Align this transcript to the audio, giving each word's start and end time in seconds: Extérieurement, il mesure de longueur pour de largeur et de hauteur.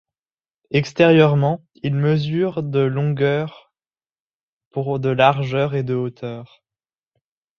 Extérieurement, 0.71 1.63
il 1.75 1.93
mesure 1.93 2.63
de 2.63 2.79
longueur 2.79 3.71
pour 4.71 4.99
de 4.99 5.09
largeur 5.09 5.75
et 5.75 5.83
de 5.83 5.93
hauteur. 5.93 6.63